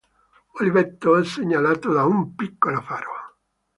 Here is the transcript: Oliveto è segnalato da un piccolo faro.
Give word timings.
Oliveto 0.55 1.15
è 1.15 1.23
segnalato 1.23 1.93
da 1.93 2.05
un 2.05 2.33
piccolo 2.33 2.81
faro. 2.81 3.37